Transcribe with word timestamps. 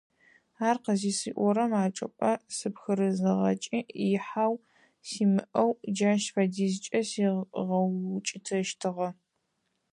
Ар 0.67 0.77
къызысиӀорэм 0.83 1.71
а 1.81 1.83
чӀыпӀэм 1.95 2.41
сыпхырызыгъэкӀи 2.55 3.79
ихьау 4.05 4.53
симыӀэу 5.07 5.71
джащ 5.95 6.23
фэдизкӀэ 6.33 6.99
сигъэукӀытэщтыгъэ. 7.09 9.09